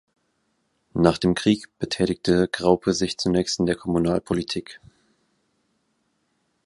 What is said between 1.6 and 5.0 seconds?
betätigte Graupe sich zunächst in der Kommunalpolitik.